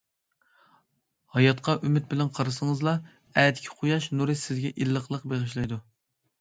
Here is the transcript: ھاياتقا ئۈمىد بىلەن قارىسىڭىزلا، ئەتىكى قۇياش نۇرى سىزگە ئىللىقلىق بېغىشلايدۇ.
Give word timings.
ھاياتقا 1.35 1.75
ئۈمىد 1.89 2.07
بىلەن 2.15 2.33
قارىسىڭىزلا، 2.39 2.95
ئەتىكى 3.43 3.79
قۇياش 3.83 4.11
نۇرى 4.17 4.41
سىزگە 4.47 4.75
ئىللىقلىق 4.75 5.33
بېغىشلايدۇ. 5.33 5.83